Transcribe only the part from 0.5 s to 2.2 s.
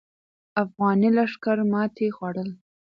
افغاني لښکر ماتې